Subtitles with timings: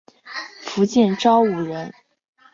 [0.63, 1.93] 福建邵武人。